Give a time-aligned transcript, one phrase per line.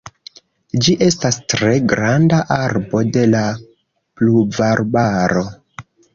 [0.85, 3.43] Ĝi estas tre granda arbo de la
[3.93, 5.47] pluvarbaro.